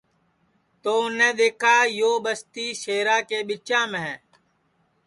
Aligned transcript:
تو 0.81 0.91
اُنیں 1.05 1.33
دؔیکھا 1.37 1.75
یو 1.99 2.11
بستی 2.23 2.67
سیرا 2.81 3.17
کے 3.29 3.39
ٻچام 3.47 3.91
ہے 4.03 4.15